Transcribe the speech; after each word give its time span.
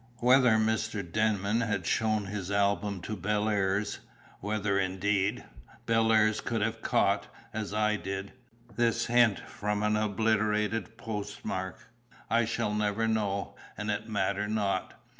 Whether 0.17 0.57
Mr. 0.57 1.03
Denman 1.07 1.61
had 1.61 1.85
shown 1.85 2.25
his 2.25 2.49
album 2.49 3.01
to 3.01 3.15
Bellairs, 3.15 3.99
whether, 4.39 4.79
indeed, 4.79 5.43
Bellairs 5.85 6.41
could 6.43 6.61
have 6.61 6.81
caught 6.81 7.27
(as 7.53 7.71
I 7.71 7.97
did) 7.97 8.33
this 8.75 9.05
hint 9.05 9.37
from 9.41 9.83
an 9.83 9.95
obliterated 9.95 10.97
postmark, 10.97 11.87
I 12.31 12.45
shall 12.45 12.73
never 12.73 13.07
know, 13.07 13.55
and 13.77 13.91
it 13.91 14.09
mattered 14.09 14.49
not. 14.49 14.95